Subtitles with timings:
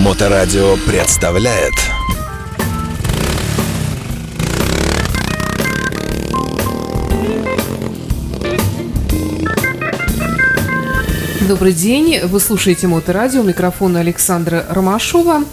[0.00, 1.74] Моторадио представляет
[11.46, 15.44] Добрый день, вы слушаете Моторадио, микрофон Александра Ромашова.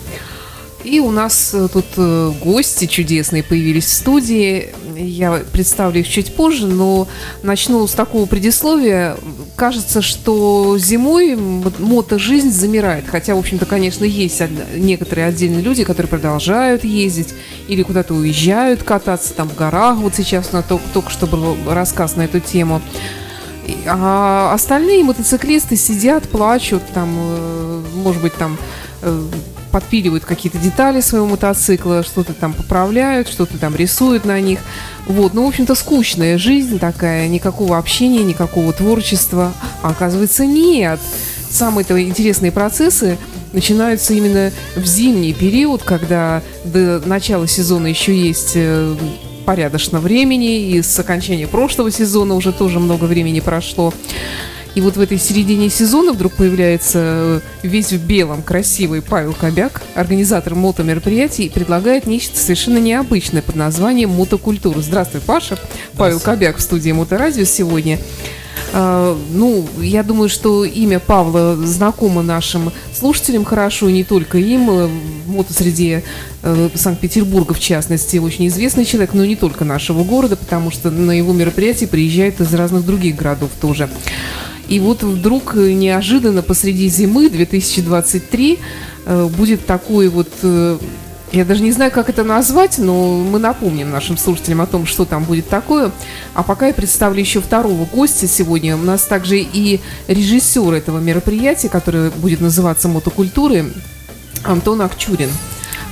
[0.86, 4.70] И у нас э, тут э, гости чудесные появились в студии.
[4.98, 7.08] Я представлю их чуть позже, но
[7.44, 9.18] начну с такого предисловия.
[9.56, 13.06] Кажется, что зимой мотожизнь замирает.
[13.08, 14.42] Хотя, в общем-то, конечно, есть
[14.76, 17.34] некоторые отдельные люди, которые продолжают ездить
[17.68, 19.98] или куда-то уезжают кататься там в горах.
[19.98, 22.82] Вот сейчас у нас только, только что был рассказ на эту тему.
[23.86, 28.58] А остальные мотоциклисты сидят, плачут, там, э, может быть, там
[29.78, 34.58] подпиливают какие-то детали своего мотоцикла, что-то там поправляют, что-то там рисуют на них.
[35.06, 39.54] Вот, ну, в общем-то, скучная жизнь такая, никакого общения, никакого творчества.
[39.84, 41.00] А оказывается, нет.
[41.52, 43.20] Самые-то интересные процессы
[43.54, 48.96] начинаются именно в зимний период, когда до начала сезона еще есть э,
[49.46, 53.94] порядочно времени, и с окончания прошлого сезона уже тоже много времени прошло.
[54.76, 59.82] И вот в этой середине сезона вдруг появляется э, весь в белом красивый Павел Кобяк,
[59.96, 64.80] организатор мотомероприятий, и предлагает нечто совершенно необычное под названием мотокультура.
[64.82, 65.58] Здравствуй, Паша.
[65.96, 68.00] Павел Кобяк в студии Моторадио сегодня.
[68.74, 74.88] Uh, ну, я думаю, что имя Павла знакомо нашим слушателям хорошо, не только им, э,
[75.26, 76.04] в мотосреде
[76.44, 81.12] uh, Санкт-Петербурга, в частности, очень известный человек, но не только нашего города, потому что на
[81.12, 83.90] его мероприятия приезжают из разных других городов тоже.
[84.70, 88.60] И вот вдруг э, неожиданно посреди зимы 2023
[89.06, 90.78] э, будет такой вот э,
[91.32, 95.04] я даже не знаю, как это назвать, но мы напомним нашим слушателям о том, что
[95.04, 95.92] там будет такое.
[96.34, 98.78] А пока я представлю еще второго гостя сегодня.
[98.78, 103.74] У нас также и режиссер этого мероприятия, которое будет называться «Мотокультуры»,
[104.44, 105.30] Антон Акчурин.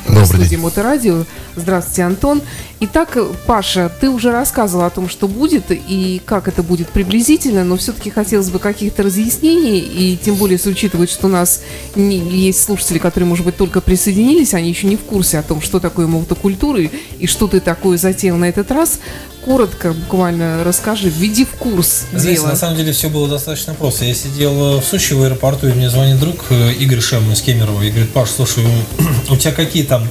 [0.07, 1.25] Добрый студии Моторадио.
[1.55, 2.41] Здравствуйте, Антон.
[2.79, 3.17] Итак,
[3.47, 8.11] Паша, ты уже рассказывал о том, что будет и как это будет приблизительно, но все-таки
[8.11, 11.61] хотелось бы каких-то разъяснений, и тем более, если учитывать, что у нас
[11.95, 15.61] не, есть слушатели, которые, может быть, только присоединились, они еще не в курсе о том,
[15.61, 18.99] что такое мотокультура и что ты такое затеял на этот раз,
[19.45, 22.49] коротко, буквально расскажи, введи в курс Знаете, дела.
[22.49, 24.05] на самом деле все было достаточно просто.
[24.05, 27.83] Я сидел в Сочи в аэропорту, и мне звонит друг э, Игорь Шем из Кемерово
[27.83, 28.65] и говорит, Паш, слушай,
[29.29, 30.07] у тебя какие там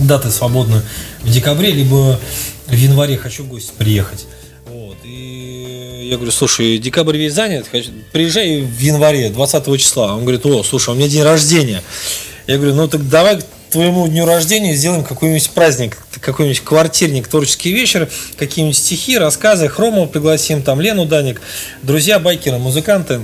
[0.00, 0.80] даты свободны
[1.22, 2.18] в декабре, либо
[2.66, 4.26] в январе хочу в гости приехать.
[4.66, 4.96] Вот.
[5.04, 7.66] И я говорю, слушай, декабрь весь занят,
[8.12, 10.14] приезжай в январе, 20 числа.
[10.14, 11.82] Он говорит, о, слушай, у меня день рождения.
[12.46, 13.40] Я говорю, ну так давай
[13.76, 20.62] твоему дню рождения сделаем какой-нибудь праздник, какой-нибудь квартирник, творческий вечер, какие-нибудь стихи, рассказы, Хромова пригласим,
[20.62, 21.42] там Лену Даник,
[21.82, 23.20] друзья, байкеры, музыканты.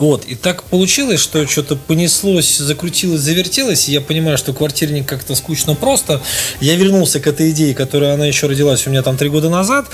[0.00, 5.34] Вот, и так получилось, что что-то понеслось, закрутилось, завертелось, и я понимаю, что квартирник как-то
[5.34, 6.22] скучно просто.
[6.62, 9.88] Я вернулся к этой идее, которая она еще родилась у меня там три года назад,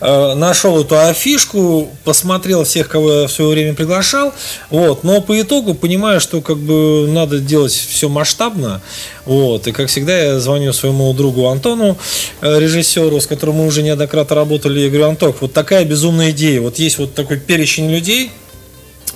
[0.00, 4.32] э, нашел эту афишку, посмотрел всех, кого я в свое время приглашал,
[4.70, 8.80] вот, но по итогу понимаю, что как бы надо делать все масштабно,
[9.24, 11.98] вот, и как всегда я звоню своему другу Антону,
[12.42, 16.60] э, режиссеру, с которым мы уже неоднократно работали, я говорю, Антох, вот такая безумная идея,
[16.60, 18.30] вот есть вот такой перечень людей,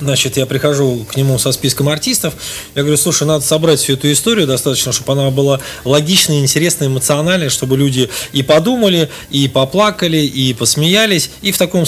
[0.02, 2.34] Значит, я прихожу к нему со списком артистов.
[2.74, 7.50] Я говорю, слушай, надо собрать всю эту историю достаточно, чтобы она была логичной, интересной, эмоциональной,
[7.50, 11.84] чтобы люди и подумали, и поплакали, и посмеялись, и в таком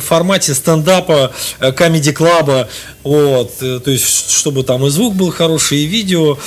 [0.00, 1.32] формате стендапа,
[1.74, 2.68] комедий-клаба,
[3.02, 6.38] вот, э, то есть, чтобы там и звук был хороший, и видео,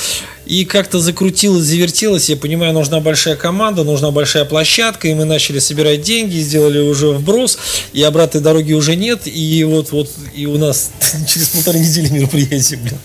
[0.50, 2.28] и как-то закрутилось, завертелось.
[2.28, 5.08] Я понимаю, нужна большая команда, нужна большая площадка.
[5.08, 7.60] И мы начали собирать деньги, сделали уже вброс.
[7.94, 9.22] И обратной дороги уже нет.
[9.26, 10.90] И вот, вот и у нас
[11.28, 12.98] через полторы недели мероприятие, блин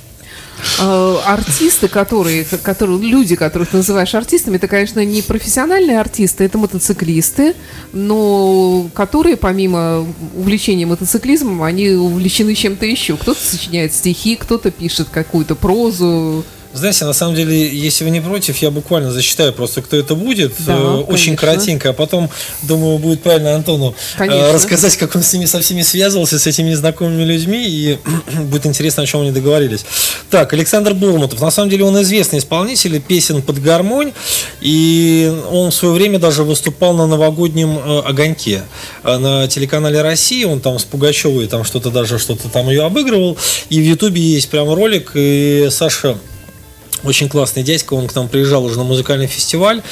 [0.80, 6.56] а, артисты, которые, которые, люди, которых ты называешь артистами, это, конечно, не профессиональные артисты, это
[6.56, 7.54] мотоциклисты,
[7.92, 13.18] но которые, помимо увлечения мотоциклизмом, они увлечены чем-то еще.
[13.18, 16.44] Кто-то сочиняет стихи, кто-то пишет какую-то прозу,
[16.74, 20.54] знаете, на самом деле, если вы не против, я буквально засчитаю просто, кто это будет.
[20.58, 21.36] Да, э, Очень конечно.
[21.36, 21.90] кратенько.
[21.90, 22.28] А потом,
[22.62, 24.52] думаю, будет правильно Антону э, конечно.
[24.52, 27.64] рассказать, как он с ними со всеми связывался, с этими незнакомыми людьми.
[27.64, 27.98] И
[28.50, 29.86] будет интересно, о чем они договорились.
[30.30, 31.40] Так, Александр Булмутов.
[31.40, 34.12] На самом деле, он известный исполнитель песен под гармонь.
[34.60, 38.62] И он в свое время даже выступал на новогоднем э, огоньке
[39.04, 40.42] на телеканале России.
[40.42, 43.38] Он там с Пугачевой там что-то даже что-то там ее обыгрывал.
[43.68, 45.12] И в Ютубе есть прям ролик.
[45.14, 46.18] И Саша
[47.04, 49.82] очень классный дядька, он к нам приезжал уже на музыкальный фестиваль.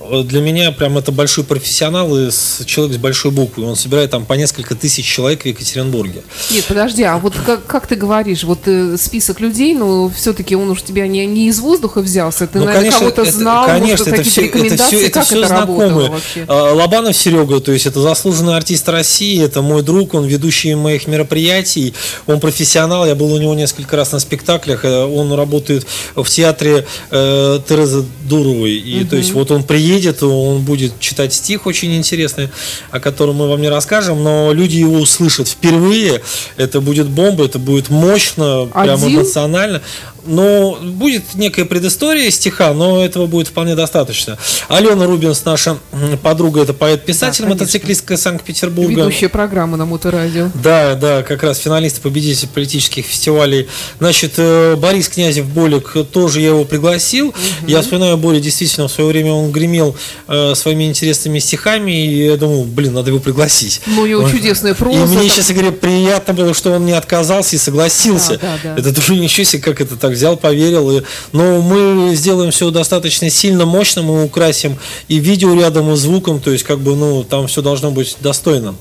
[0.00, 3.64] э, для меня прям это большой профессионал и с- человек с большой буквы.
[3.64, 6.22] Он собирает там по несколько тысяч человек в Екатеринбурге.
[6.50, 10.70] Нет, подожди, а вот как, как ты говоришь, вот э, список людей, ну, все-таки он
[10.70, 14.08] уж тебя не, не из воздуха взялся, ты, Ну, наверное, кого-то это- знал, конечно, может,
[14.08, 16.10] это все, это все, это как все это знакомые.
[16.10, 16.44] вообще?
[16.48, 21.06] А, Лобанов Серега, то есть это заслуженный артист России, это мой друг, он ведущий моих
[21.06, 21.94] мероприятий,
[22.26, 26.59] он профессионал, я был у него несколько раз на спектаклях, э, он работает в театре
[26.66, 32.48] э, Терезы Дуровой, и то есть вот он приедет, он будет читать стих очень интересный,
[32.90, 36.22] о котором мы вам не расскажем, но люди его услышат впервые,
[36.56, 39.18] это будет бомба, это будет мощно, прям Один?
[39.18, 39.82] эмоционально.
[40.26, 44.38] Но будет некая предыстория стиха, но этого будет вполне достаточно.
[44.68, 45.78] Алена Рубинс, наша
[46.22, 49.02] подруга, это поэт-писатель, Да, мотоциклистка Санкт-Петербурга.
[49.02, 50.50] Ведущая программа на Моторадио.
[50.54, 53.68] Да, да, как раз финалист, победитель политических фестивалей.
[53.98, 57.34] Значит, э, Борис Князев Болик, тоже я его пригласил.
[57.66, 59.96] Я вспоминаю Боря, действительно, в свое время он гремел
[60.28, 63.80] э, своими интересными стихами, и я думал, блин, надо его пригласить.
[63.86, 65.06] Ну, у него Он- чудесная И проза.
[65.06, 68.38] мне, там- честно говоря, приятно было, что он не отказался и согласился.
[68.38, 68.80] Да, да, да.
[68.80, 70.90] Это тоже ничего себе, как это так взял, поверил.
[70.90, 71.02] И-
[71.32, 74.78] Но мы сделаем все достаточно сильно мощно, мы украсим
[75.08, 78.74] и видео рядом, и звуком, то есть как бы, ну, там все должно быть достойно.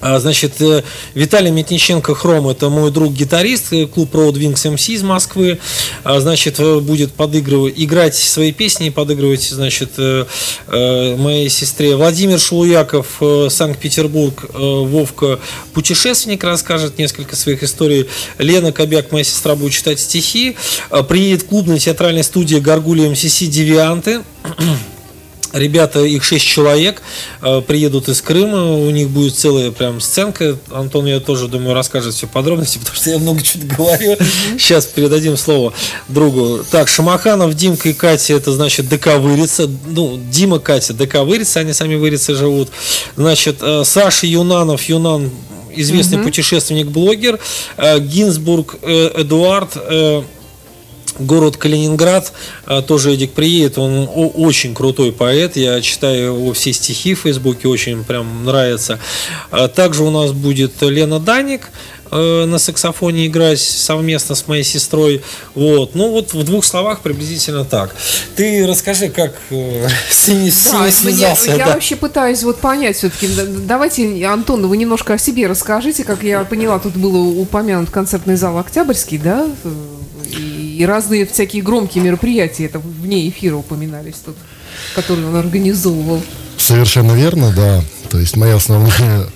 [0.00, 0.82] А, Значит, э,
[1.14, 5.58] Виталий Митниченко Хром, это мой друг-гитарист, э, клуб Road Wings MC из Москвы.
[6.04, 9.90] А, Значит, э, будет подыгрывать, играть свои песни подыгрывать, значит,
[10.68, 11.96] моей сестре.
[11.96, 15.38] Владимир Шулуяков, Санкт-Петербург, Вовка,
[15.72, 18.06] путешественник, расскажет несколько своих историй.
[18.38, 20.56] Лена Кобяк, моя сестра, будет читать стихи.
[20.90, 24.22] А, Приедет клубная театральная студия Гаргулия МСС «Девианты».
[25.52, 27.02] Ребята, их шесть человек,
[27.42, 30.56] э, приедут из Крыма, у них будет целая прям сценка.
[30.70, 34.16] Антон, я тоже думаю, расскажет все подробности, потому что я много чего говорю.
[34.58, 35.72] Сейчас передадим слово
[36.08, 36.60] другу.
[36.70, 39.68] Так, Шамаханов, Димка и Катя, это значит ДК Вырица.
[39.86, 42.68] Ну, Дима, Катя, ДК Вырица, они сами Вырицы живут.
[43.16, 45.30] Значит, э, Саша Юнанов, Юнан,
[45.74, 47.40] известный путешественник-блогер.
[47.76, 49.76] Э, Гинзбург, Эдуард,
[51.20, 52.32] Город Калининград,
[52.66, 57.68] а, тоже Эдик приедет, он очень крутой поэт, я читаю его все стихи в Фейсбуке,
[57.68, 58.98] очень прям нравится.
[59.50, 61.70] А Также у нас будет Лена Даник
[62.10, 65.22] э, на саксофоне играть совместно с моей сестрой.
[65.54, 65.94] Вот.
[65.94, 67.94] Ну вот в двух словах приблизительно так.
[68.36, 70.72] Ты расскажи, как э, с ними, с
[71.46, 73.28] Да, я вообще пытаюсь вот понять все-таки.
[73.66, 76.04] Давайте, Антон, вы немножко о себе расскажите.
[76.04, 79.46] Как я поняла, тут было упомянут концертный зал Октябрьский, да?
[80.80, 84.34] И, разные всякие громкие мероприятия, это вне эфира упоминались тут,
[84.94, 86.22] которые он организовывал.
[86.56, 87.84] Совершенно верно, да.
[88.08, 89.26] То есть моя основная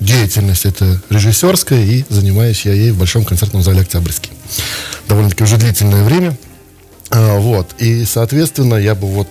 [0.00, 4.32] деятельность это режиссерская, и занимаюсь я ей в Большом концертном зале Октябрьский.
[5.06, 6.36] Довольно-таки уже длительное время.
[7.10, 7.68] А, вот.
[7.78, 9.28] И, соответственно, я бы вот,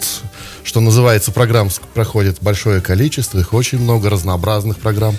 [0.64, 5.18] что называется, программ проходит большое количество, их очень много, разнообразных программ.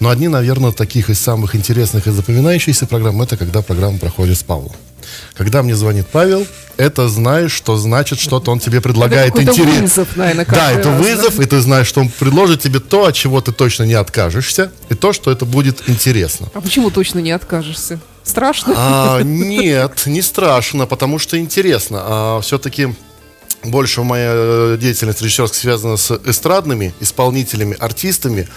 [0.00, 4.42] Но одни, наверное, таких из самых интересных и запоминающихся программ, это когда программа проходит с
[4.42, 4.72] Павлом.
[5.36, 6.46] Когда мне звонит Павел,
[6.76, 9.82] это знаешь, что значит, что-то он тебе предлагает интересное.
[9.82, 13.06] вызов, наверное, Да, каждый это раз, вызов, и ты знаешь, что он предложит тебе то,
[13.06, 16.48] от чего ты точно не откажешься, и то, что это будет интересно.
[16.54, 18.00] А почему точно не откажешься?
[18.24, 18.74] Страшно?
[18.76, 21.98] А, нет, не страшно, потому что интересно.
[22.02, 22.94] А, все-таки
[23.62, 28.48] больше моя э, деятельность режиссерская связана с эстрадными исполнителями, артистами,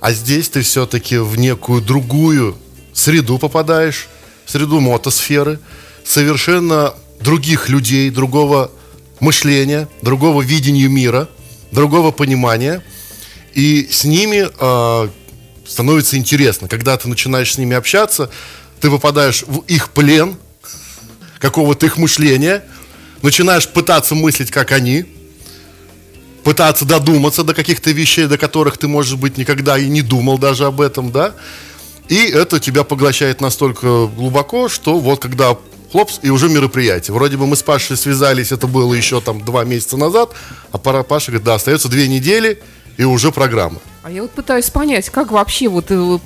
[0.00, 2.56] а здесь ты все-таки в некую другую
[2.92, 4.08] среду попадаешь,
[4.44, 5.58] в среду мотосферы,
[6.04, 8.70] совершенно других людей, другого
[9.20, 11.28] мышления, другого видения мира,
[11.70, 12.82] другого понимания.
[13.54, 15.08] И с ними э,
[15.66, 16.68] становится интересно.
[16.68, 18.30] Когда ты начинаешь с ними общаться,
[18.80, 20.36] ты попадаешь в их плен,
[21.38, 22.64] какого-то их мышления,
[23.22, 25.06] начинаешь пытаться мыслить, как они,
[26.42, 30.64] пытаться додуматься до каких-то вещей, до которых ты, может быть, никогда и не думал даже
[30.64, 31.34] об этом, да?
[32.08, 35.56] И это тебя поглощает настолько глубоко, что вот когда
[35.92, 37.14] хлопс, и уже мероприятие.
[37.14, 40.30] Вроде бы мы с Пашей связались, это было еще там два месяца назад,
[40.72, 42.60] а пара Паша говорит, да, остается две недели,
[42.96, 43.78] и уже программа.
[44.02, 46.18] А я вот пытаюсь понять, как вообще вот э,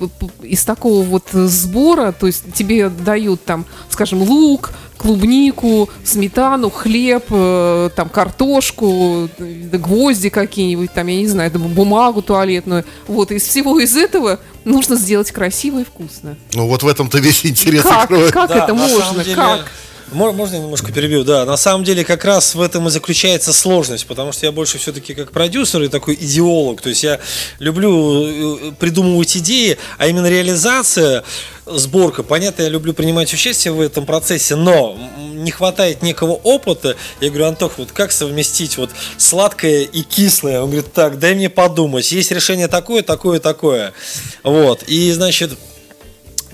[0.43, 7.91] из такого вот сбора, то есть тебе дают там, скажем, лук, клубнику, сметану, хлеб, э,
[7.95, 12.87] там картошку, э, гвозди какие-нибудь, там, я не знаю, там, бумагу туалетную.
[13.09, 16.39] Вот, из всего из этого нужно сделать красиво и вкусно.
[16.55, 19.23] Ну вот в этом-то весь интерес Как, как Да, это можно?
[19.23, 19.67] деле, как?
[20.13, 21.25] Мо- Можно я немножко перебью?
[21.25, 24.79] Да, на самом деле как раз в этом и заключается сложность, потому что я больше
[24.79, 27.19] все-таки как продюсер и такой идеолог, то есть я
[27.59, 31.25] люблю э, придумывать идеи, а именно реализация,
[31.67, 36.97] сборка, понятно, я люблю принимать участие в этом процессе, но не хватает некого опыта.
[37.21, 40.61] Я говорю, Антох, вот как совместить вот сладкое и кислое?
[40.61, 43.93] Он говорит, так, дай мне подумать, есть решение такое, такое, такое.
[44.45, 45.53] Вот, и значит...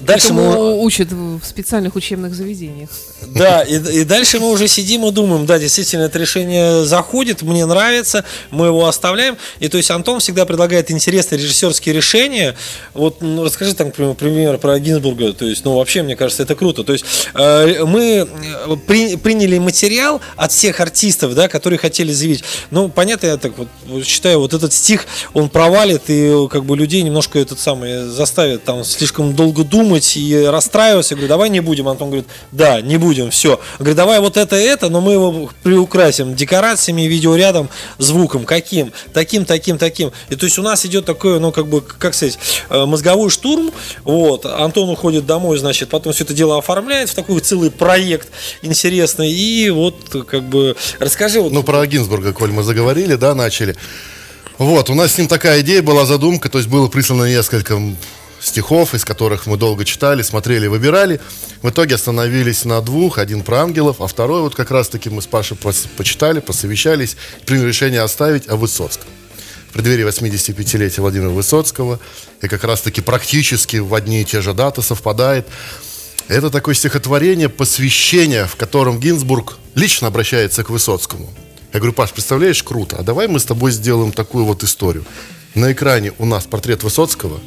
[0.00, 0.42] Дальше мы...
[0.42, 2.90] Этому учат в специальных учебных заведениях.
[3.26, 7.67] Да, и, и дальше мы уже сидим и думаем, да, действительно, это решение заходит, мне
[7.67, 9.37] нравится, мы его оставляем.
[9.61, 12.55] И то есть Антон всегда предлагает интересные режиссерские решения.
[12.95, 15.33] Вот ну, расскажи там, например, пример про Гинзбурга.
[15.33, 16.85] То есть, ну, вообще, мне кажется, это круто.
[16.85, 22.45] То есть э, мы э, при- приняли материал от всех артистов, да, которые хотели заявить.
[22.71, 23.69] Ну, понятно, я так вот,
[24.05, 28.85] считаю, вот этот стих, он провалит и как бы людей немножко этот самый заставит там
[28.85, 31.14] слишком долго думать и расстраиваться.
[31.14, 31.88] Я говорю, давай не будем.
[31.88, 33.61] Антон говорит, да, не будем, все.
[33.78, 38.45] Говорит, давай вот это это, но мы его приукрасим декорациями, видеорядом, звуком.
[38.45, 38.92] Каким?
[39.12, 40.12] Таким, таким, таким.
[40.31, 42.38] И то есть у нас идет такой, ну, как бы, как сказать,
[42.71, 43.71] э, мозговой штурм.
[44.04, 44.47] Вот.
[44.47, 48.28] Антон уходит домой, значит, потом все это дело оформляет в такой целый проект
[48.62, 49.31] интересный.
[49.31, 53.76] И вот, как бы, расскажи вот Ну, про Гинзбурга, коль мы заговорили, да, начали.
[54.59, 57.81] Вот, у нас с ним такая идея была, задумка, то есть было прислано несколько
[58.42, 61.20] стихов, из которых мы долго читали, смотрели, выбирали.
[61.62, 65.26] В итоге остановились на двух, один про ангелов, а второй вот как раз-таки мы с
[65.26, 69.08] Пашей почитали, посовещались, приняли решение оставить о Высоцком.
[69.70, 71.99] В преддверии 85-летия Владимира Высоцкого,
[72.42, 75.46] и как раз-таки практически в одни и те же даты совпадает.
[76.28, 81.32] Это такое стихотворение, посвящение, в котором Гинзбург лично обращается к Высоцкому.
[81.72, 85.04] Я говорю, Паш, представляешь, круто, а давай мы с тобой сделаем такую вот историю.
[85.54, 87.40] На экране у нас портрет Высоцкого,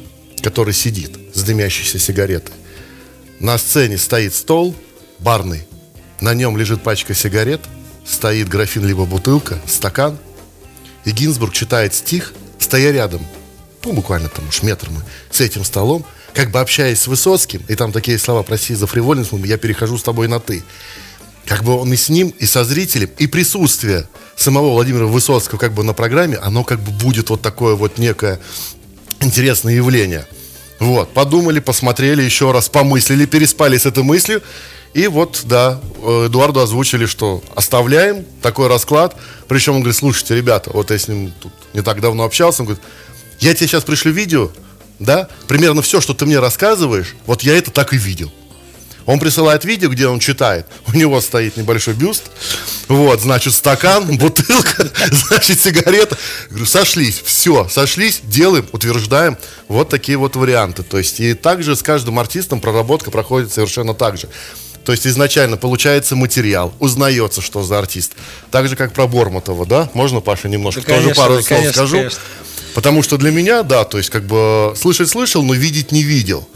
[0.46, 2.54] который сидит с дымящейся сигаретой.
[3.40, 4.76] На сцене стоит стол
[5.18, 5.66] барный,
[6.20, 7.62] на нем лежит пачка сигарет,
[8.06, 10.16] стоит графин либо бутылка, стакан,
[11.04, 13.26] и Гинзбург читает стих, стоя рядом,
[13.84, 17.74] ну, буквально там уж метр мы, с этим столом, как бы общаясь с Высоцким, и
[17.74, 20.62] там такие слова, прости за фривольность, я перехожу с тобой на «ты».
[21.44, 25.72] Как бы он и с ним, и со зрителем, и присутствие самого Владимира Высоцкого как
[25.72, 28.38] бы на программе, оно как бы будет вот такое вот некое
[29.20, 30.26] интересное явление.
[30.78, 34.42] Вот, подумали, посмотрели еще раз, помыслили, переспали с этой мыслью.
[34.92, 39.16] И вот, да, э, Эдуарду озвучили, что оставляем такой расклад.
[39.48, 42.66] Причем он говорит, слушайте, ребята, вот я с ним тут не так давно общался, он
[42.68, 42.84] говорит,
[43.40, 44.50] я тебе сейчас пришлю видео,
[44.98, 48.32] да, примерно все, что ты мне рассказываешь, вот я это так и видел.
[49.06, 50.66] Он присылает видео, где он читает.
[50.88, 52.24] У него стоит небольшой бюст.
[52.88, 56.18] Вот, значит, стакан, бутылка, значит, сигарета.
[56.50, 59.38] Говорю, сошлись, все, сошлись, делаем, утверждаем.
[59.68, 60.82] Вот такие вот варианты.
[60.82, 64.28] То есть, и также с каждым артистом проработка проходит совершенно так же.
[64.84, 68.12] То есть изначально получается материал, узнается, что за артист.
[68.52, 69.90] Так же, как про Бормотова, да?
[69.94, 71.96] Можно, Паша, немножко Да, тоже конечно, пару да, слов конечно, скажу?
[71.96, 72.20] конечно.
[72.74, 76.48] Потому что для меня, да, то есть как бы слышать слышал, но видеть не видел.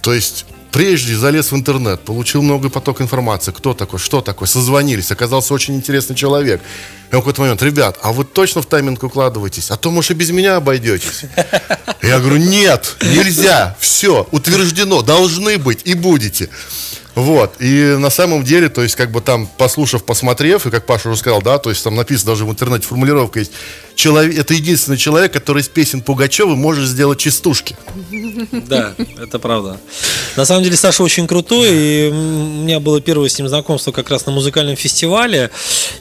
[0.00, 5.12] То есть прежде залез в интернет, получил много поток информации, кто такой, что такое, созвонились,
[5.12, 6.60] оказался очень интересный человек.
[7.10, 9.70] И в какой-то момент, ребят, а вы точно в тайминг укладываетесь?
[9.70, 11.24] А то, может, и без меня обойдетесь.
[12.02, 16.48] Я говорю, нет, нельзя, все, утверждено, должны быть и будете.
[17.14, 21.10] Вот, и на самом деле, то есть, как бы там, послушав, посмотрев, и как Паша
[21.10, 23.52] уже сказал, да, то есть там написано даже в интернете, формулировка есть,
[23.94, 27.76] человек, это единственный человек, который из песен Пугачева может сделать частушки.
[28.68, 29.78] Да, это правда.
[30.36, 34.10] На самом деле Саша очень крутой, и у меня было первое с ним знакомство как
[34.10, 35.50] раз на музыкальном фестивале.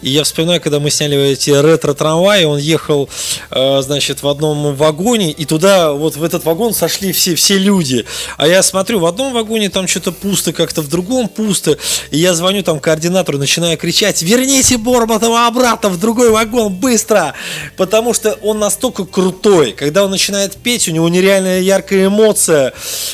[0.01, 3.09] И я вспоминаю, когда мы сняли эти ретро-трамваи, он ехал,
[3.49, 8.05] э, значит, в одном вагоне, и туда, вот в этот вагон сошли все, все люди.
[8.37, 11.77] А я смотрю, в одном вагоне там что-то пусто, как-то в другом пусто.
[12.11, 17.33] И я звоню там координатору, начинаю кричать, верните Бормотова обратно в другой вагон, быстро!
[17.81, 19.71] Потому что он настолько крутой.
[19.71, 22.73] Когда он начинает петь, у него нереальная яркая эмоция,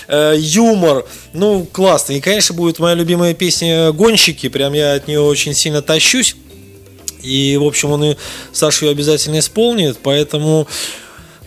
[0.10, 1.06] э, юмор.
[1.32, 2.12] Ну, классно.
[2.12, 4.50] И, конечно, будет моя любимая песня «Гонщики».
[4.50, 6.36] Прям я от нее очень сильно тащусь.
[7.24, 8.16] И, в общем, он и
[8.52, 10.00] Саша ее обязательно исполнит.
[10.04, 10.68] Поэтому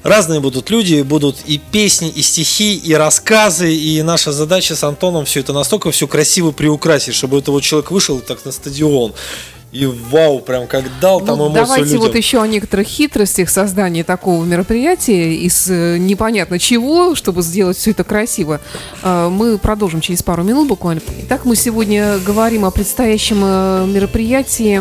[0.02, 3.70] разные будут люди, будут и песни, и стихи, и рассказы.
[3.74, 7.90] И наша задача с Антоном все это настолько все красиво приукрасить, чтобы этот вот человек
[7.90, 9.12] вышел так на стадион.
[9.72, 12.00] И вау, прям как дал там Ну, эмоцию давайте людям.
[12.00, 17.92] вот еще о некоторых хитростях создания такого мероприятия из э, непонятно чего, чтобы сделать все
[17.92, 18.60] это красиво.
[19.04, 21.00] Э, Мы продолжим через пару минут буквально.
[21.22, 24.80] Итак, мы сегодня говорим о предстоящем э, мероприятии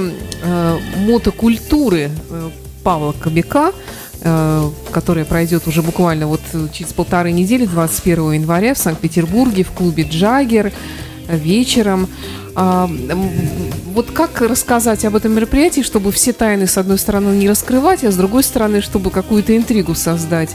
[1.05, 2.09] мотокультуры
[2.83, 3.73] Павла Кобяка,
[4.91, 6.41] которое пройдет уже буквально вот
[6.73, 10.71] через полторы недели, 21 января в Санкт-Петербурге в клубе «Джаггер».
[11.29, 12.07] Вечером.
[12.55, 12.89] А,
[13.93, 18.11] вот как рассказать об этом мероприятии, чтобы все тайны, с одной стороны, не раскрывать, а
[18.11, 20.49] с другой стороны, чтобы какую-то интригу создать?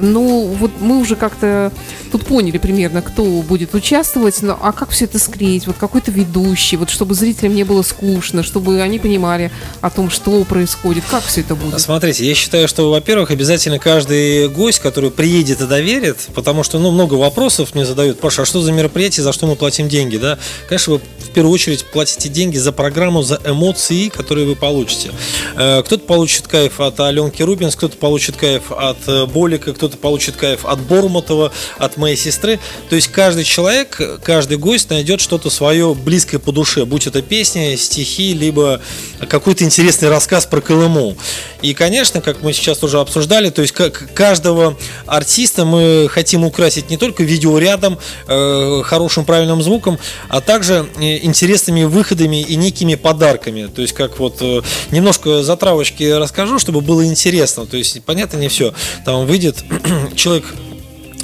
[0.00, 1.72] Ну, вот мы уже как-то
[2.10, 5.66] тут поняли примерно, кто будет участвовать, но а как все это склеить?
[5.66, 10.42] Вот какой-то ведущий, вот чтобы зрителям не было скучно, чтобы они понимали о том, что
[10.44, 11.80] происходит, как все это будет?
[11.80, 16.90] Смотрите, я считаю, что, во-первых, обязательно каждый гость, который приедет и доверит, потому что, ну,
[16.90, 20.38] много вопросов мне задают, Паша, а что за мероприятие, за что мы платим деньги, да?
[20.68, 25.10] Конечно, вы в первую очередь платите деньги за программу, за эмоции, которые вы получите.
[25.56, 29.26] Э, кто-то получит кайф от Аленки Рубинс, кто-то получит кайф от э,
[29.70, 32.58] Болика, кто-то получит кайф от Бормотова, от моей сестры.
[32.88, 37.76] То есть каждый человек, каждый гость найдет что-то свое близкое по душе, будь это песня,
[37.76, 38.80] стихи, либо
[39.28, 41.16] какой-то интересный рассказ про Колыму.
[41.62, 46.90] И, конечно, как мы сейчас уже обсуждали, то есть как каждого артиста мы хотим украсить
[46.90, 49.98] не только видеорядом, э, хорошим правильным звуком,
[50.28, 53.66] а также э, интересными выходами и некими подарками.
[53.66, 57.66] То есть как вот э, немножко затравочки расскажу, чтобы было интересно.
[57.66, 58.72] То есть понятно не все.
[59.04, 59.59] Там выйдет
[60.14, 60.44] человек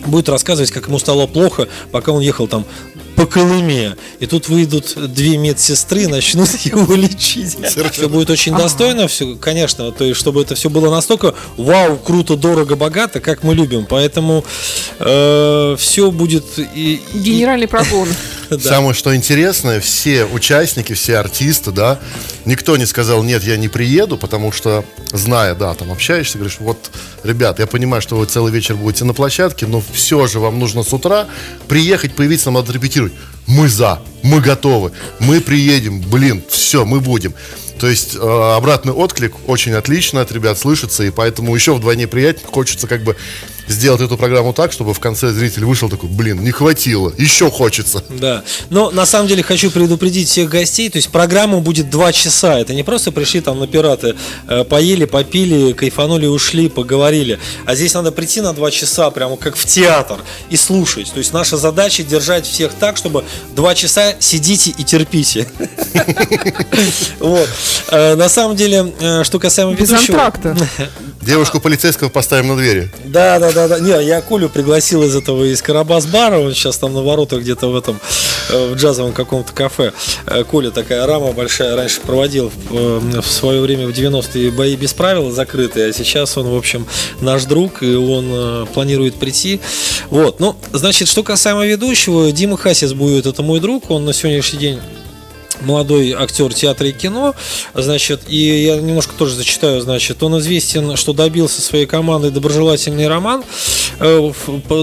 [0.07, 2.65] будет рассказывать, как ему стало плохо, пока он ехал там
[3.17, 3.97] по Колыме.
[4.21, 7.57] И тут выйдут две медсестры и начнут его лечить.
[7.93, 12.37] Все будет очень достойно, все, конечно, то есть, чтобы это все было настолько вау, круто,
[12.37, 13.87] дорого, богато, как мы любим.
[13.89, 14.45] Поэтому
[14.99, 16.45] э, все будет...
[16.75, 18.09] И, Генеральный прогон.
[18.61, 21.99] Самое что интересное, все участники, все артисты, да,
[22.45, 26.91] никто не сказал, нет, я не приеду, потому что, зная, да, там общаешься, говоришь, вот,
[27.25, 30.83] ребят, я понимаю, что вы целый вечер будете на площадке, но все же вам нужно
[30.83, 31.27] с утра
[31.69, 33.13] приехать, появиться, нам надо репетировать.
[33.47, 37.35] Мы за, мы готовы, мы приедем, блин, все, мы будем.
[37.79, 38.19] То есть э,
[38.57, 43.17] обратный отклик очень отлично от ребят слышится, и поэтому еще вдвойне приятнее хочется как бы
[43.69, 48.03] сделать эту программу так, чтобы в конце зритель вышел такой, блин, не хватило, еще хочется.
[48.09, 52.59] Да, но на самом деле хочу предупредить всех гостей, то есть программа будет два часа,
[52.59, 54.15] это не просто пришли там на пираты,
[54.49, 59.57] э, поели, попили, кайфанули, ушли, поговорили, а здесь надо прийти на два часа, прямо как
[59.57, 60.19] в театр,
[60.51, 65.49] и слушать, то есть наша задача держать всех так, чтобы два часа сидите и терпите.
[67.19, 67.49] Вот.
[67.91, 70.33] Э, на самом деле, э, что касаемо ведущего...
[71.23, 72.91] Девушку полицейского поставим на двери.
[73.05, 73.79] Да, да, да, да.
[73.79, 77.77] Не, я Колю пригласил из этого из Карабас-бара, он сейчас там на воротах где-то в
[77.77, 77.99] этом,
[78.51, 79.95] э, в джазовом каком-то кафе.
[80.27, 84.93] Э, Коля такая рама большая, раньше проводил э, в свое время в 90-е бои без
[84.93, 86.87] правил закрытые, а сейчас он, в общем,
[87.23, 89.61] наш друг, и он планирует прийти.
[90.11, 94.59] Вот, ну, значит, что касаемо ведущего, Дима Хасис будет, это мой друг, он на сегодняшний
[94.59, 94.81] день
[95.61, 97.35] молодой актер театра и кино,
[97.75, 103.45] значит, и я немножко тоже зачитаю, значит, он известен, что добился своей командой доброжелательный роман
[103.99, 104.33] э,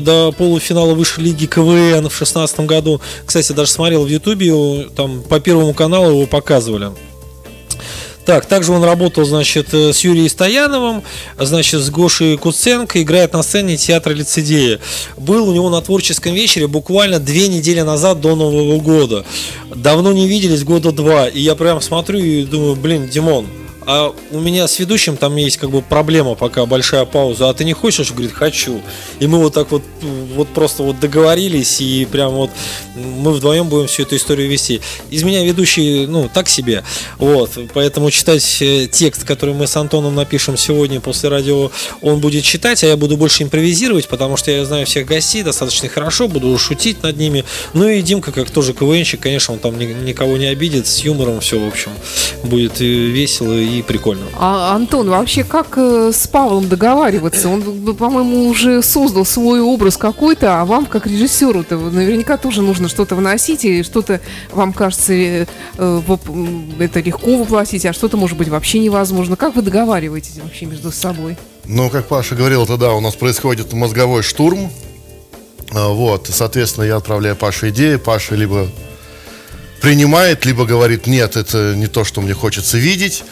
[0.01, 3.01] до полуфинала высшей лиги КВН в шестнадцатом году.
[3.25, 6.91] Кстати, даже смотрел в Ютубе, там по первому каналу его показывали.
[8.25, 11.03] Так, также он работал, значит, э, с Юрием Стояновым,
[11.37, 14.79] значит, с Гошей Куценко, играет на сцене театра лицедея.
[15.17, 19.25] Был у него на творческом вечере буквально две недели назад до Нового года.
[19.75, 21.27] Давно не виделись, года два.
[21.27, 23.45] И я прям смотрю и думаю, блин, Димон,
[23.85, 27.65] а у меня с ведущим там есть как бы проблема пока, большая пауза, а ты
[27.65, 28.11] не хочешь?
[28.11, 28.81] Говорит, хочу.
[29.19, 32.49] И мы вот так вот, вот просто вот договорились, и прям вот
[32.95, 34.81] мы вдвоем будем всю эту историю вести.
[35.09, 36.83] Из меня ведущий, ну, так себе.
[37.17, 42.43] Вот, поэтому читать э, текст, который мы с Антоном напишем сегодня после радио, он будет
[42.43, 46.57] читать, а я буду больше импровизировать, потому что я знаю всех гостей достаточно хорошо, буду
[46.57, 47.43] шутить над ними.
[47.73, 51.59] Ну и Димка, как тоже КВНщик, конечно, он там никого не обидит, с юмором все,
[51.59, 51.91] в общем,
[52.43, 54.25] будет весело и прикольно.
[54.37, 57.49] А, Антон, вообще как э, с Павлом договариваться?
[57.49, 57.61] Он,
[57.95, 63.65] по-моему, уже создал свой образ какой-то, а вам, как режиссеру-то, наверняка тоже нужно что-то вносить,
[63.65, 65.45] и что-то вам кажется э,
[65.77, 69.35] это легко воплотить, а что-то, может быть, вообще невозможно.
[69.35, 71.37] Как вы договариваетесь вообще между собой?
[71.65, 74.69] Ну, как Паша говорил, тогда у нас происходит мозговой штурм.
[75.71, 78.67] А, вот, соответственно, я отправляю Паше идеи, Паша либо
[79.81, 83.23] принимает, либо говорит, нет, это не то, что мне хочется видеть.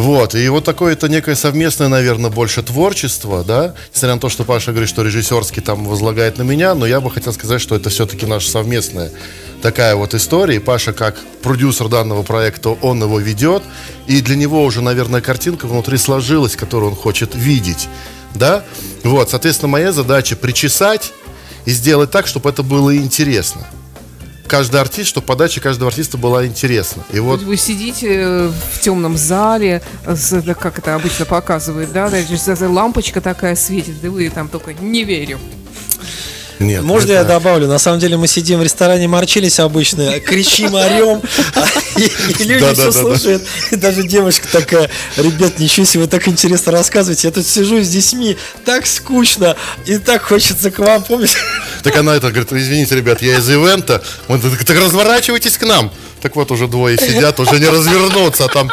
[0.00, 4.44] Вот, и вот такое это некое совместное, наверное, больше творчество, да, несмотря на то, что
[4.44, 7.90] Паша говорит, что режиссерский там возлагает на меня, но я бы хотел сказать, что это
[7.90, 9.12] все-таки наша совместная
[9.60, 13.62] такая вот история, и Паша как продюсер данного проекта, он его ведет,
[14.06, 17.90] и для него уже, наверное, картинка внутри сложилась, которую он хочет видеть,
[18.34, 18.64] да,
[19.04, 21.12] вот, соответственно, моя задача причесать
[21.66, 23.66] и сделать так, чтобы это было интересно
[24.50, 27.04] каждый артист, чтобы подача каждого артиста была интересна.
[27.12, 29.80] И вот вы сидите в темном зале,
[30.58, 32.10] как это обычно показывает, да,
[32.68, 35.38] лампочка такая светит, да вы там только не верю.
[36.60, 37.28] Нет, Можно я так.
[37.28, 37.66] добавлю?
[37.66, 41.22] На самом деле мы сидим в ресторане Марчелис обычно, кричим, орем,
[41.96, 43.42] и и люди все слушают.
[43.70, 47.28] И даже девушка такая, ребят, ничего себе, вы так интересно рассказываете.
[47.28, 51.38] Я тут сижу с детьми, так скучно, и так хочется к вам, помните?
[51.82, 54.02] Так она это говорит, извините, ребят, я из ивента.
[54.28, 55.90] Он так, так разворачивайтесь к нам.
[56.20, 58.70] Так вот уже двое сидят, уже не развернуться, а там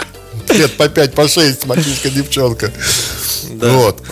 [0.49, 2.73] лет по пять, по шесть, мальчишка, девчонка.
[3.61, 4.03] Вот.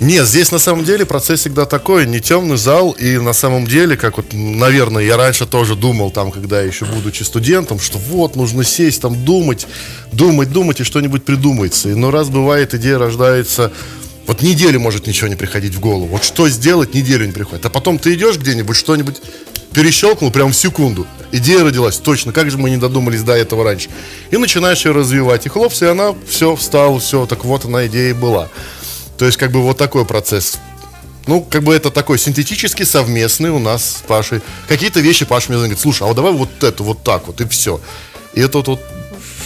[0.00, 3.96] Нет, здесь на самом деле процесс всегда такой, не темный зал, и на самом деле,
[3.96, 8.62] как вот, наверное, я раньше тоже думал, там, когда еще будучи студентом, что вот, нужно
[8.62, 9.66] сесть, там, думать,
[10.12, 11.88] думать, думать, и что-нибудь придумается.
[11.88, 13.72] И, Но раз бывает, идея рождается,
[14.28, 16.06] вот неделю может ничего не приходить в голову.
[16.06, 17.66] Вот что сделать, неделю не приходит.
[17.66, 19.16] А потом ты идешь где-нибудь, что-нибудь
[19.72, 21.08] перещелкнул прям в секунду.
[21.32, 23.88] Идея родилась, точно, как же мы не додумались до этого раньше.
[24.30, 25.46] И начинаешь ее развивать.
[25.46, 28.48] И хлопцы, и она все встала, все, так вот она идея и была.
[29.18, 30.58] То есть, как бы вот такой процесс.
[31.26, 34.40] Ну, как бы это такой синтетический, совместный у нас с Пашей.
[34.66, 37.48] Какие-то вещи Паша мне говорит, слушай, а вот давай вот это вот так вот, и
[37.48, 37.80] все.
[38.32, 38.80] И это вот, вот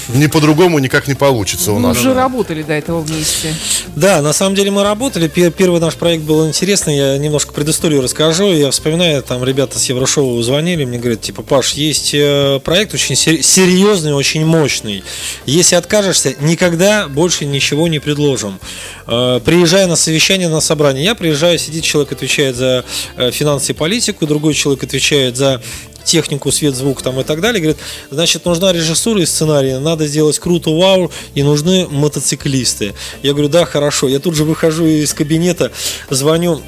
[0.09, 1.99] не по-другому никак не получится у нас.
[1.99, 3.55] уже работали до этого вместе.
[3.97, 5.29] Да, на самом деле мы работали.
[5.29, 6.97] Пер- Первый наш проект был интересный.
[6.97, 8.53] Я немножко предысторию расскажу.
[8.53, 13.17] Я вспоминаю, там ребята с Еврошоу звонили, мне говорят, типа, Паш, есть э, проект очень
[13.17, 15.05] сер- серьезный, очень мощный.
[15.47, 18.59] Если откажешься, никогда больше ничего не предложим.
[19.07, 22.85] Э, Приезжая на совещание, на собрание, я приезжаю, сидит человек, отвечает за
[23.17, 25.63] э, финансы и политику, другой человек отвечает за
[26.05, 27.61] технику, свет, звук там и так далее.
[27.61, 32.95] Говорит, значит, нужна режиссура и сценарий, надо сделать круто, вау, и нужны мотоциклисты.
[33.23, 34.09] Я говорю, да, хорошо.
[34.09, 35.73] Я тут же выхожу из кабинета,
[36.11, 36.63] звоню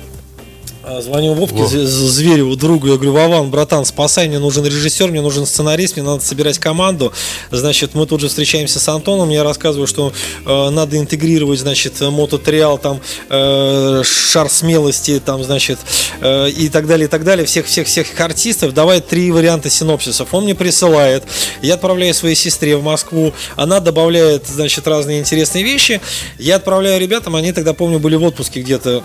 [0.86, 1.66] а, Звоню Вовке, Во.
[1.66, 6.22] Звереву, другу, я говорю, Вован, братан, спасай, мне нужен режиссер, мне нужен сценарист, мне надо
[6.22, 7.12] собирать команду.
[7.50, 10.12] Значит, мы тут же встречаемся с Антоном, я рассказываю, что
[10.44, 15.78] э, надо интегрировать, значит, мототриал, там, э, шар смелости, там, значит,
[16.20, 20.34] э, и так далее, и так далее, всех-всех-всех артистов, давай три варианта синопсисов.
[20.34, 21.24] Он мне присылает,
[21.62, 26.00] я отправляю своей сестре в Москву, она добавляет, значит, разные интересные вещи,
[26.38, 29.02] я отправляю ребятам, они тогда, помню, были в отпуске где-то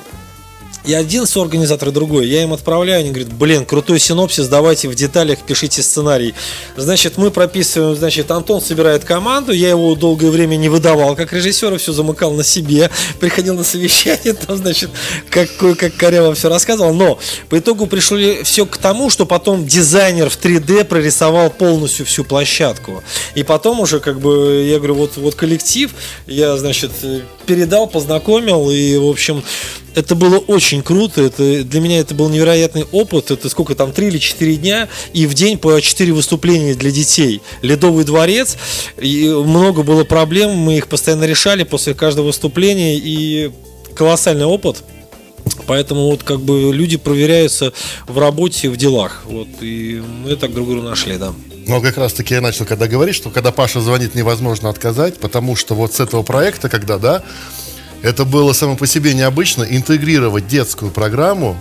[0.86, 2.28] и один соорганизатор, другой.
[2.28, 6.34] Я им отправляю, они говорят, блин, крутой синопсис, давайте в деталях пишите сценарий.
[6.78, 11.78] Значит, мы прописываем, значит, Антон собирает команду, я его долгое время не выдавал как режиссера,
[11.78, 12.90] все замыкал на себе,
[13.20, 14.90] приходил на совещание, там, значит,
[15.30, 20.30] как, как коряво все рассказывал, но по итогу пришли все к тому, что потом дизайнер
[20.30, 23.04] в 3D прорисовал полностью всю площадку.
[23.36, 25.92] И потом уже, как бы, я говорю, вот, вот коллектив,
[26.26, 26.92] я, значит,
[27.46, 29.44] передал, познакомил, и, в общем,
[29.96, 31.22] это было очень круто.
[31.22, 33.32] Это, для меня это был невероятный опыт.
[33.32, 37.42] Это сколько там, три или четыре дня, и в день по четыре выступления для детей.
[37.62, 38.58] Ледовый дворец.
[39.00, 43.52] И много было проблем, мы их постоянно решали после каждого выступления, и
[43.96, 44.84] колоссальный опыт.
[45.66, 47.74] Поэтому вот как бы люди проверяются
[48.08, 49.24] в работе, в делах.
[49.26, 51.34] Вот, и мы так друг друга нашли, да.
[51.68, 55.56] Но как раз таки я начал когда говорить, что когда Паша звонит, невозможно отказать, потому
[55.56, 57.24] что вот с этого проекта, когда, да,
[58.02, 61.58] это было само по себе необычно интегрировать детскую программу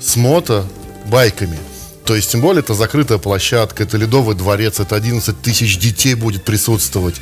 [0.00, 0.64] с мото
[1.06, 1.58] байками.
[2.04, 6.44] То есть, тем более, это закрытая площадка, это ледовый дворец, это 11 тысяч детей будет
[6.44, 7.16] присутствовать.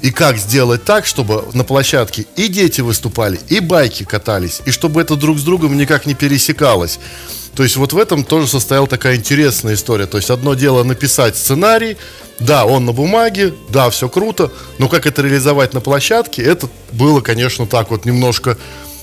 [0.00, 5.02] И как сделать так, чтобы на площадке и дети выступали, и байки катались, и чтобы
[5.02, 6.98] это друг с другом никак не пересекалось.
[7.60, 10.06] То есть вот в этом тоже состояла такая интересная история.
[10.06, 11.98] То есть одно дело написать сценарий,
[12.38, 17.20] да, он на бумаге, да, все круто, но как это реализовать на площадке, это было,
[17.20, 18.56] конечно, так вот немножко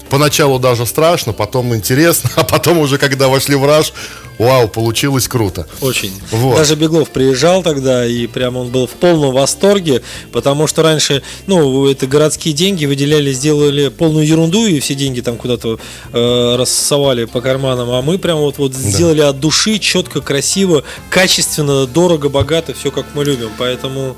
[0.09, 3.93] поначалу даже страшно, потом интересно, а потом уже, когда вошли в раж,
[4.37, 5.67] вау, получилось круто.
[5.81, 6.13] Очень.
[6.31, 6.57] Вот.
[6.57, 11.87] Даже Беглов приезжал тогда, и прям он был в полном восторге, потому что раньше, ну,
[11.87, 15.79] это городские деньги выделяли, сделали полную ерунду, и все деньги там куда-то
[16.13, 21.85] э, рассовали по карманам, а мы прям вот, вот сделали от души, четко, красиво, качественно,
[21.87, 24.15] дорого, богато, все как мы любим, поэтому...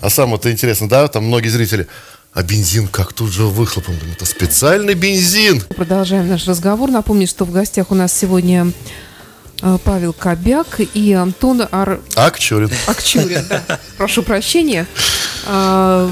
[0.00, 1.86] А самое-то интересно, да, там многие зрители,
[2.32, 3.94] а бензин как тут же выхлопом?
[4.14, 5.60] Это специальный бензин.
[5.60, 6.90] Продолжаем наш разговор.
[6.90, 8.72] Напомню, что в гостях у нас сегодня
[9.60, 12.00] э, Павел Кобяк и Антон Ар...
[12.16, 12.70] Акчурин.
[12.86, 13.44] Акчурин.
[13.48, 13.62] да.
[13.98, 14.86] Прошу прощения.
[15.46, 16.10] А,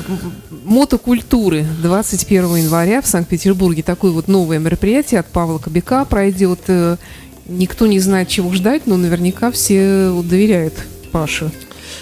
[0.64, 3.83] Мотокультуры 21 января в Санкт-Петербурге.
[3.83, 6.61] Такое вот новое мероприятие от Павла Кобяка пройдет.
[6.68, 6.96] Э,
[7.46, 10.74] Никто не знает, чего ждать, но наверняка все доверяют
[11.11, 11.50] Паше.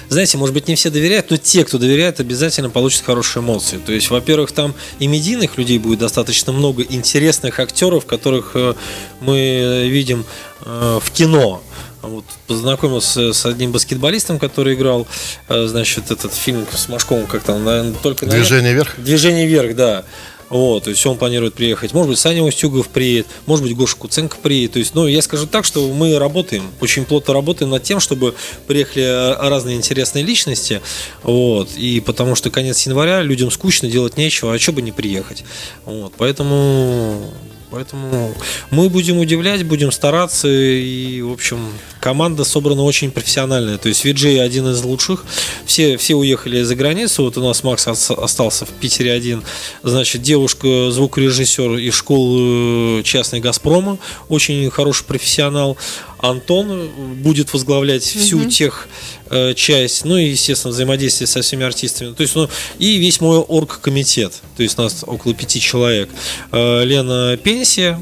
[0.08, 3.78] Знаете, может быть, не все доверяют, но те, кто доверяет, обязательно получат хорошие эмоции.
[3.84, 8.74] То есть, во-первых, там и медийных людей будет достаточно много, интересных актеров, которых э,
[9.20, 10.24] мы видим
[10.64, 11.62] э, в кино.
[12.02, 15.06] Вот познакомился с одним баскетболистом, который играл,
[15.48, 18.94] э, значит, этот фильм с Машковым, как там, наверное, только Движение вверх.
[18.98, 20.04] Движение вверх, да.
[20.50, 21.92] Вот, то есть он планирует приехать.
[21.92, 24.72] Может быть, Саня Устюгов приедет, может быть, Гоша Куценко приедет.
[24.72, 28.34] То есть, ну, я скажу так, что мы работаем, очень плотно работаем над тем, чтобы
[28.66, 30.80] приехали э, разные интересные личности.
[31.22, 35.44] Вот, и потому что конец января людям скучно, делать нечего, а что бы не приехать.
[35.84, 37.30] Вот, поэтому
[37.70, 38.34] Поэтому
[38.70, 40.48] мы будем удивлять, будем стараться.
[40.48, 41.58] И, в общем,
[42.00, 43.78] команда собрана очень профессиональная.
[43.78, 45.24] То есть Виджей один из лучших.
[45.66, 47.24] Все, все уехали за границу.
[47.24, 49.42] Вот у нас Макс остался в Питере один.
[49.82, 53.98] Значит, девушка, звукорежиссер из школы частной Газпрома.
[54.28, 55.76] Очень хороший профессионал.
[56.20, 58.50] Антон будет возглавлять всю угу.
[58.50, 58.88] тех
[59.30, 62.14] э, часть, ну и, естественно, взаимодействие со всеми артистами.
[62.14, 64.32] То есть, ну, и весь мой орг-комитет.
[64.56, 66.08] То есть, нас около пяти человек.
[66.52, 68.00] Э, Лена Пенсия,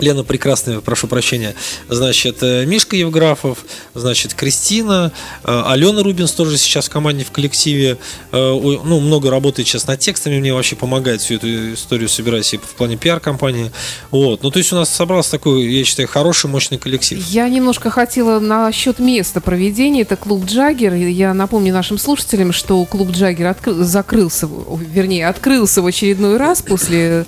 [0.00, 1.54] Лена Прекрасная, прошу прощения,
[1.88, 3.58] значит, э, Мишка Евграфов,
[3.94, 5.12] значит, Кристина,
[5.44, 7.98] э, Алена Рубинс тоже сейчас в команде, в коллективе,
[8.32, 12.56] э, ну, много работает сейчас над текстами, мне вообще помогает всю эту историю собирать и
[12.58, 13.70] в плане пиар-компании,
[14.10, 17.24] вот, ну, то есть у нас собрался такой, я считаю, хороший, мощный коллектив.
[17.28, 23.10] Я немножко хотела насчет места проведения, это клуб Джаггер, я напомню нашим слушателям, что клуб
[23.10, 27.26] Джаггер закрылся, вернее, открылся в очередной раз после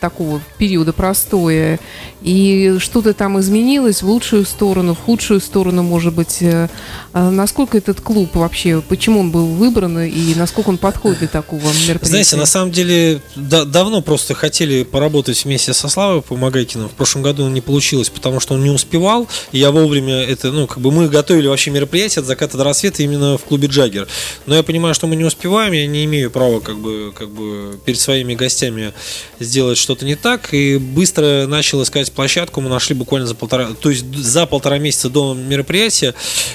[0.00, 1.78] такого периода простоя,
[2.22, 6.38] и что-то там изменилось в лучшую сторону, в худшую сторону, может быть.
[6.40, 6.68] Э,
[7.12, 11.60] а насколько этот клуб вообще, почему он был выбран и насколько он подходит для такого
[11.60, 12.06] мероприятия?
[12.06, 16.88] Знаете, на самом деле да, давно просто хотели поработать вместе со Славой Помогайкиным.
[16.88, 20.66] В прошлом году не получилось, потому что он не успевал, и я вовремя это, ну,
[20.66, 24.08] как бы мы готовили вообще мероприятие от заката до рассвета именно в клубе Джаггер.
[24.46, 27.78] Но я понимаю, что мы не успеваем, я не имею права как бы, как бы
[27.84, 28.92] перед своими гостями
[29.40, 33.90] сделать что-то не так, и быстро начал искать площадку, мы нашли буквально за полтора, то
[33.90, 36.14] есть за полтора месяца до мероприятия,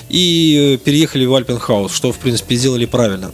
[0.09, 3.31] и переехали в Альпенхаус, что, в принципе, сделали правильно.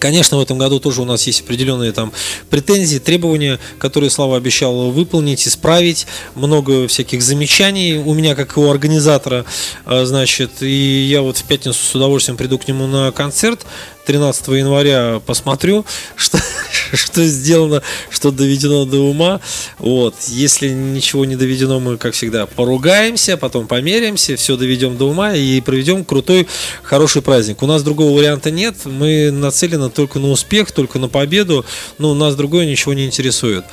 [0.00, 2.10] Конечно, в этом году тоже у нас есть определенные там
[2.48, 6.06] претензии, требования, которые Слава обещал выполнить, исправить.
[6.34, 9.44] Много всяких замечаний у меня, как у организатора,
[9.84, 13.66] а, значит, и я вот в пятницу с удовольствием приду к нему на концерт.
[14.06, 15.84] 13 января посмотрю,
[16.16, 16.38] что,
[16.92, 19.40] что сделано, что доведено до ума.
[19.78, 20.14] Вот.
[20.28, 25.60] Если ничего не доведено, мы, как всегда, поругаемся, потом померимся, все доведем до ума и
[25.60, 26.46] проведем крутой,
[26.82, 27.62] хороший праздник.
[27.62, 28.76] У нас другого варианта нет.
[28.84, 31.64] Мы нацелены только на успех, только на победу.
[31.98, 33.64] Но нас другое ничего не интересует.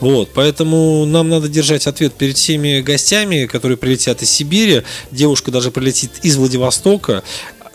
[0.00, 0.30] Вот.
[0.34, 4.82] Поэтому нам надо держать ответ перед всеми гостями, которые прилетят из Сибири.
[5.10, 7.22] Девушка даже прилетит из Владивостока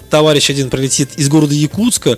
[0.10, 2.18] товарищ один прилетит из города Якутска,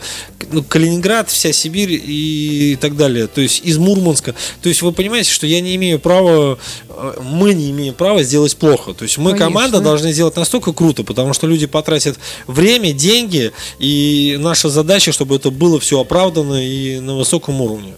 [0.52, 4.36] ну, Калининград, вся Сибирь и так далее, то есть из Мурманска.
[4.62, 6.58] То есть вы понимаете, что я не имею права,
[6.89, 8.93] э, мы не имеем права сделать плохо.
[8.93, 9.45] То есть мы, Конечно.
[9.45, 15.36] команда, должны сделать настолько круто, потому что люди потратят время, деньги, и наша задача, чтобы
[15.36, 17.93] это было все оправдано и на высоком уровне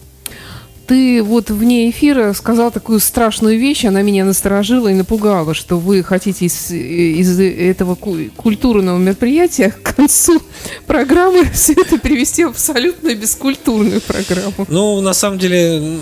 [0.86, 6.02] ты вот вне эфира сказал такую страшную вещь, она меня насторожила и напугала, что вы
[6.02, 10.42] хотите из, из этого культурного мероприятия к концу
[10.86, 14.66] программы все это перевести в абсолютно бескультурную программу.
[14.68, 15.98] Ну, на самом деле,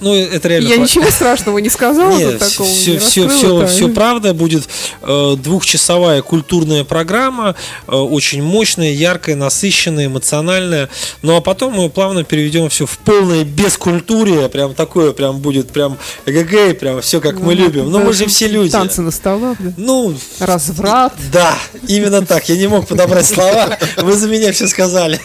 [0.00, 0.68] ну, это реально...
[0.68, 4.68] Я ничего страшного не сказала, Нет, такого все, не все, все, все правда, будет
[5.02, 7.54] э, двухчасовая культурная программа,
[7.86, 10.88] э, очень мощная, яркая, насыщенная, эмоциональная,
[11.22, 15.68] ну, а потом мы плавно переведем все в полное бескультуру, буря, прям такое, прям будет
[15.68, 17.90] прям эгэгэй, прям все как мы ну, любим.
[17.90, 18.72] Но мы же все люди.
[18.72, 19.72] Танцы на столах, да?
[19.76, 21.14] Ну, разврат.
[21.32, 22.48] Да, именно так.
[22.48, 23.78] Я не мог подобрать слова.
[23.96, 25.20] Вы за меня все сказали.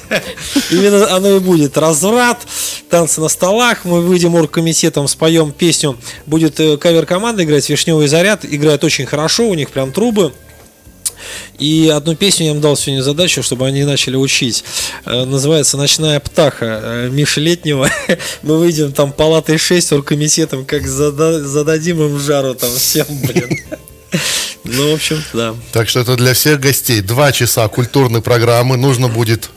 [0.71, 1.77] Именно оно и будет.
[1.77, 2.39] Разврат,
[2.89, 3.85] танцы на столах.
[3.85, 5.97] Мы выйдем оргкомитетом, споем песню.
[6.25, 8.45] Будет э, кавер-команда играть «Вишневый заряд».
[8.45, 10.33] Играет очень хорошо, у них прям трубы.
[11.59, 14.63] И одну песню я им дал сегодня задачу, чтобы они начали учить.
[15.05, 17.89] Э, называется «Ночная птаха» э, Миши Летнего.
[18.41, 23.57] Мы выйдем там палатой 6 оргкомитетом, как зададим им жару там всем, блин.
[24.65, 25.55] Ну, в общем, да.
[25.73, 27.01] Так что это для всех гостей.
[27.01, 29.49] Два часа культурной программы нужно будет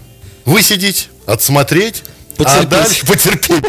[0.44, 2.02] высидеть, отсмотреть,
[2.36, 2.64] Потерпеть.
[2.64, 3.64] А дальше потерпеть.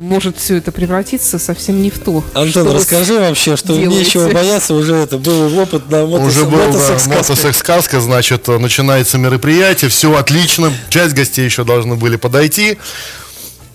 [0.00, 2.24] Может все это превратиться совсем не в то.
[2.34, 4.04] Антон, расскажи вообще, что делаете.
[4.04, 6.28] нечего бояться, уже это был опыт на мотос...
[6.28, 6.72] Уже был
[7.06, 12.78] мотосекс-сказка, значит, начинается мероприятие, все отлично, часть гостей еще должны были подойти.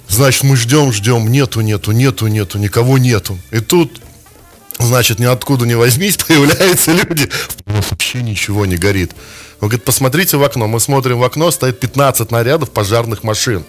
[0.08, 3.40] Значит, мы ждем, ждем, нету, нету, нету, нету, никого нету.
[3.52, 4.02] И тут,
[4.78, 7.30] значит, ниоткуда не возьмись, появляются люди.
[7.66, 9.12] Вообще ничего не горит.
[9.62, 10.68] Он говорит, посмотрите в окно.
[10.68, 13.64] Мы смотрим в окно, стоит 15 нарядов пожарных машин.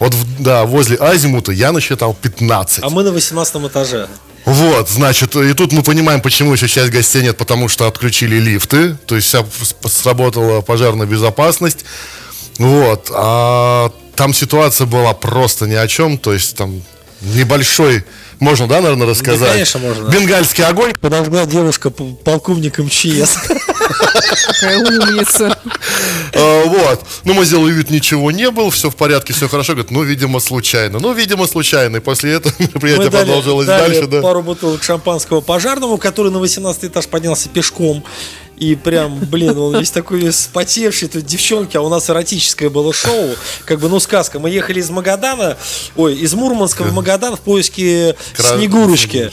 [0.00, 2.82] Вот, да, возле Азимута я насчитал 15.
[2.82, 4.08] А мы на 18 этаже.
[4.46, 8.96] Вот, значит, и тут мы понимаем, почему еще часть гостей нет, потому что отключили лифты,
[9.06, 9.44] то есть вся
[9.84, 11.84] сработала пожарная безопасность.
[12.58, 16.82] Вот, а там ситуация была просто ни о чем, то есть там
[17.20, 18.02] небольшой,
[18.40, 19.40] можно, да, наверное, рассказать?
[19.40, 20.08] Да, конечно, можно.
[20.08, 20.94] Бенгальский огонь.
[21.00, 23.36] Подожгла девушка полковник МЧС.
[24.46, 25.58] Какая умница.
[26.34, 27.04] А, вот.
[27.24, 29.72] Ну, мы сделали вид, ничего не было, все в порядке, все хорошо.
[29.74, 30.98] Говорит, ну, видимо, случайно.
[31.00, 31.96] Ну, видимо, случайно.
[31.96, 34.06] И после этого мероприятие продолжилось дальше.
[34.06, 34.22] Да.
[34.22, 38.04] пару бутылок шампанского пожарному, который на 18 этаж поднялся пешком.
[38.60, 43.30] И прям, блин, он весь такой спотевший, тут девчонки, а у нас эротическое было шоу,
[43.64, 44.38] как бы, ну, сказка.
[44.38, 45.56] Мы ехали из Магадана,
[45.96, 48.58] ой, из Мурманска в Магадан в поиске Крас...
[48.58, 49.30] Снегурочки.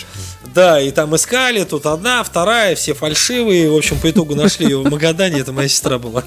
[0.56, 3.70] Да, и там искали, тут одна, вторая, все фальшивые.
[3.70, 6.24] В общем, по итогу нашли ее в Магадане, это моя сестра была.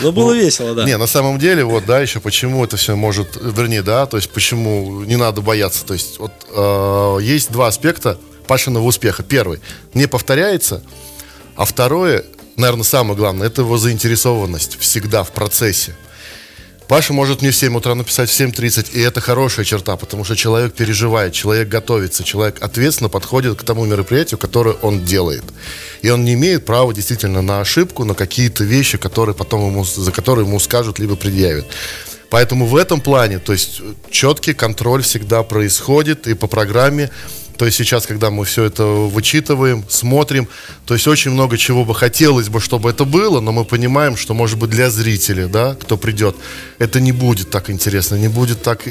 [0.00, 0.84] Но было весело, да.
[0.84, 4.30] Не, на самом деле, вот, да, еще почему это все может, вернее, да, то есть
[4.30, 5.84] почему не надо бояться.
[5.84, 9.22] То есть вот э, есть два аспекта Пашиного успеха.
[9.22, 9.60] Первый,
[9.94, 10.82] не повторяется,
[11.56, 12.24] а второе,
[12.56, 15.94] наверное, самое главное, это его заинтересованность всегда в процессе.
[16.88, 20.36] Паша может мне в 7 утра написать в 7.30, и это хорошая черта, потому что
[20.36, 25.44] человек переживает, человек готовится, человек ответственно подходит к тому мероприятию, которое он делает.
[26.02, 30.12] И он не имеет права действительно на ошибку, на какие-то вещи, которые потом ему, за
[30.12, 31.64] которые ему скажут, либо предъявят.
[32.28, 37.10] Поэтому в этом плане, то есть четкий контроль всегда происходит, и по программе
[37.56, 40.48] то есть сейчас, когда мы все это вычитываем, смотрим,
[40.86, 44.34] то есть очень много чего бы хотелось бы, чтобы это было, но мы понимаем, что,
[44.34, 46.36] может быть, для зрителя, да, кто придет,
[46.78, 48.82] это не будет так интересно, не будет так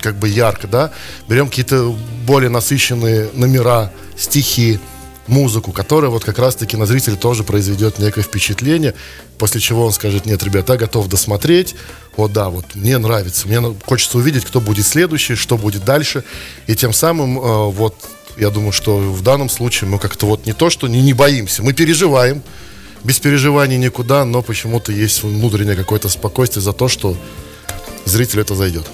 [0.00, 0.92] как бы ярко, да.
[1.28, 4.78] Берем какие-то более насыщенные номера, стихи,
[5.28, 8.94] музыку, которая вот как раз-таки на зрителя тоже произведет некое впечатление,
[9.38, 11.74] после чего он скажет, нет, ребята, готов досмотреть,
[12.18, 16.24] вот да, вот мне нравится, мне хочется увидеть, кто будет следующий, что будет дальше,
[16.66, 17.94] и тем самым э, вот
[18.36, 21.62] я думаю, что в данном случае мы как-то вот не то, что не, не боимся,
[21.62, 22.42] мы переживаем,
[23.04, 27.16] без переживаний никуда, но почему-то есть внутреннее какое-то спокойствие за то, что
[28.04, 28.86] зрителю это зайдет.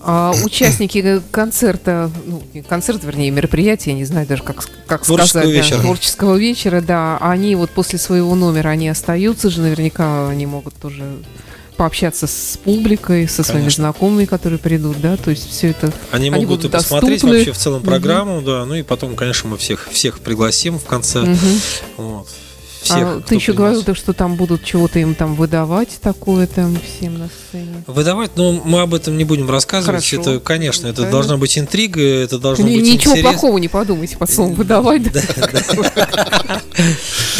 [0.00, 5.56] А участники концерта, ну, концерт, вернее, мероприятия, я не знаю даже, как, как творческого сказать,
[5.56, 5.76] вечера.
[5.78, 10.74] Да, творческого вечера, да, они вот после своего номера, они остаются же, наверняка они могут
[10.74, 11.02] тоже
[11.82, 13.82] пообщаться с публикой, со своими Конечно.
[13.82, 15.92] знакомыми, которые придут, да, то есть все это.
[16.12, 17.00] Они, они могут и доступны.
[17.00, 18.46] посмотреть вообще в целом программу, угу.
[18.46, 21.22] да, ну и потом, конечно, мы всех всех пригласим в конце.
[21.22, 21.38] Угу.
[21.96, 22.28] Вот
[22.82, 22.98] всех.
[22.98, 27.28] А ты еще говорил, что там будут чего-то им там выдавать такое там всем на
[27.28, 27.84] сцене.
[27.86, 30.04] Выдавать, но мы об этом не будем рассказывать.
[30.04, 30.20] Хорошо.
[30.20, 31.10] Это, конечно, это да.
[31.10, 33.30] должна быть интрига, это должно быть Ничего интерес...
[33.30, 35.02] плохого не подумайте под словом выдавать.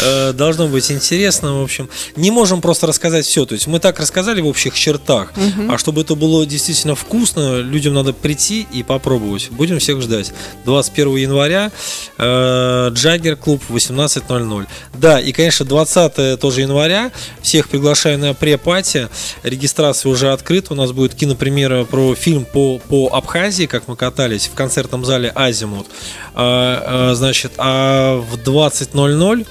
[0.05, 1.89] Э, должно быть интересно, в общем.
[2.15, 3.45] Не можем просто рассказать все.
[3.45, 5.33] То есть мы так рассказали в общих чертах,
[5.69, 9.49] а чтобы это было действительно вкусно, людям надо прийти и попробовать.
[9.51, 10.33] Будем всех ждать.
[10.65, 11.71] 21 января
[12.17, 14.67] э, Джаггер клуб 18.00.
[14.93, 17.11] Да, и конечно, 20 тоже января.
[17.41, 19.09] Всех приглашаю на пре-пати.
[19.43, 20.73] Регистрация уже открыта.
[20.73, 25.31] У нас будет кинопремьера про фильм по, по Абхазии, как мы катались в концертном зале
[25.35, 25.87] Азимут.
[26.33, 29.45] А, а, значит, а в 20.00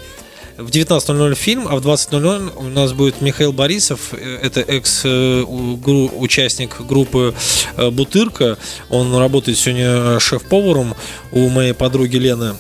[0.59, 6.85] в 19.00 фильм, а в 20.00 у нас будет Михаил Борисов, э, это экс-участник э,
[6.85, 7.35] группы
[7.77, 8.59] э, Бутырка.
[8.91, 10.95] Он работает сегодня шеф-поваром
[11.31, 12.55] у моей подруги Лены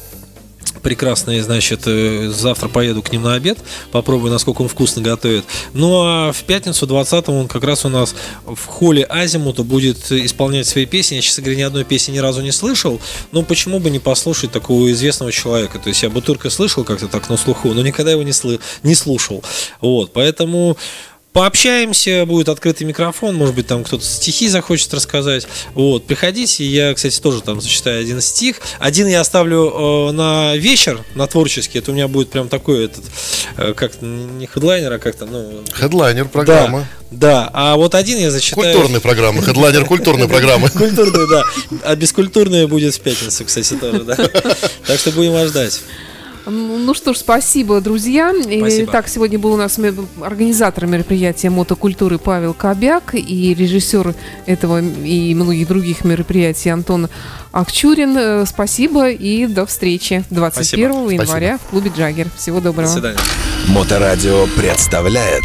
[0.83, 3.59] прекрасные, значит, э, завтра поеду к ним на обед,
[3.91, 5.45] попробую, насколько он вкусно готовит.
[5.73, 10.67] Ну а в пятницу 20 он как раз у нас в холле Азимута будет исполнять
[10.67, 11.17] свои песни.
[11.17, 14.53] Я, честно говоря, ни одной песни ни разу не слышал, но почему бы не послушать
[14.53, 15.79] такого известного человека?
[15.79, 18.61] То есть я бы только слышал как-то так на слуху, но никогда его не, сл-
[18.83, 19.43] не слушал.
[19.81, 20.77] Вот, поэтому
[21.33, 25.49] Пообщаемся, будет открытый микрофон, может быть, там кто-то стихи захочет рассказать.
[25.73, 28.61] Вот, приходите, я, кстати, тоже там зачитаю один стих.
[28.79, 31.79] Один я оставлю э, на вечер, на творческий.
[31.79, 33.05] Это у меня будет прям такой этот,
[33.57, 35.63] э, как не хедлайнер, а как-то, ну...
[35.73, 36.87] Хедлайнер программа.
[37.11, 38.75] Да, да, а вот один я зачитаю...
[38.75, 40.69] Культурная программа, хедлайнер культурной программы.
[40.75, 41.45] Культурная, да.
[41.85, 44.17] А бескультурная будет в пятницу, кстати, тоже, да.
[44.17, 45.81] Так что будем вас ждать.
[46.47, 48.33] Ну что ж, спасибо, друзья.
[48.33, 48.91] Спасибо.
[48.91, 49.79] Итак, сегодня был у нас
[50.21, 54.15] организатор мероприятия мотокультуры Павел Кобяк и режиссер
[54.47, 57.09] этого и многих других мероприятий Антон
[57.53, 58.17] Акчурин.
[58.17, 61.13] Э, спасибо и до встречи 21 Спасибо.
[61.13, 61.59] января Спасибо.
[61.59, 62.29] в клубе Джаггер.
[62.37, 62.89] Всего доброго.
[62.89, 63.19] До свидания.
[63.69, 65.45] Моторадио представляет